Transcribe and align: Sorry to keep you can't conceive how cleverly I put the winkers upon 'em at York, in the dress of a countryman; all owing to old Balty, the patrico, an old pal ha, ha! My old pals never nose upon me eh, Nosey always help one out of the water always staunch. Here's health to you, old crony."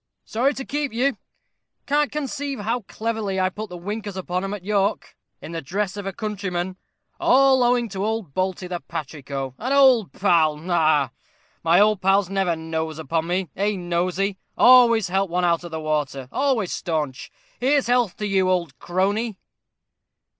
Sorry 0.25 0.55
to 0.55 0.65
keep 0.65 0.91
you 0.91 1.15
can't 1.85 2.11
conceive 2.11 2.61
how 2.61 2.79
cleverly 2.87 3.39
I 3.39 3.49
put 3.49 3.69
the 3.69 3.77
winkers 3.77 4.17
upon 4.17 4.43
'em 4.43 4.51
at 4.55 4.65
York, 4.65 5.15
in 5.43 5.51
the 5.51 5.61
dress 5.61 5.95
of 5.95 6.07
a 6.07 6.11
countryman; 6.11 6.75
all 7.19 7.61
owing 7.61 7.87
to 7.89 8.03
old 8.03 8.33
Balty, 8.33 8.65
the 8.65 8.79
patrico, 8.79 9.53
an 9.59 9.71
old 9.73 10.11
pal 10.11 10.57
ha, 10.57 10.63
ha! 10.65 11.11
My 11.63 11.79
old 11.79 12.01
pals 12.01 12.31
never 12.31 12.55
nose 12.55 12.97
upon 12.97 13.27
me 13.27 13.51
eh, 13.55 13.75
Nosey 13.75 14.39
always 14.57 15.09
help 15.09 15.29
one 15.29 15.45
out 15.45 15.63
of 15.63 15.69
the 15.69 15.79
water 15.79 16.27
always 16.31 16.73
staunch. 16.73 17.29
Here's 17.59 17.85
health 17.85 18.17
to 18.17 18.25
you, 18.25 18.49
old 18.49 18.79
crony." 18.79 19.37